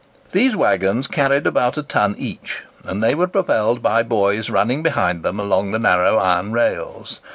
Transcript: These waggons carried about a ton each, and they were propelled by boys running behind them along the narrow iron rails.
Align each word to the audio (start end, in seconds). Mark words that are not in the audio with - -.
These 0.31 0.55
waggons 0.55 1.05
carried 1.05 1.45
about 1.45 1.77
a 1.77 1.83
ton 1.83 2.15
each, 2.17 2.63
and 2.83 3.03
they 3.03 3.13
were 3.13 3.27
propelled 3.27 3.83
by 3.83 4.01
boys 4.01 4.49
running 4.49 4.81
behind 4.81 5.21
them 5.21 5.39
along 5.39 5.69
the 5.69 5.77
narrow 5.77 6.17
iron 6.17 6.51
rails. 6.53 7.19